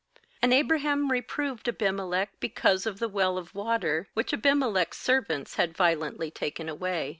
^And 0.41 0.51
Abraham 0.51 1.11
reproved 1.11 1.69
Abimelech 1.69 2.31
because 2.39 2.87
of 2.87 2.97
the 2.97 3.07
well 3.07 3.37
of 3.37 3.53
water, 3.53 4.07
which 4.15 4.33
Abimelech's 4.33 4.97
serv 4.97 5.29
ants 5.29 5.57
had 5.57 5.77
violently 5.77 6.31
taken 6.31 6.67
away. 6.67 7.09